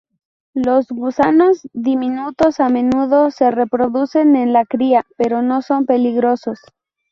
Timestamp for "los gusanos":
0.55-1.61